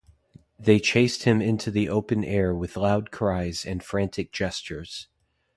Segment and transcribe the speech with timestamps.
[0.57, 5.07] They chased him into the open air with loud cries and frantic gestures.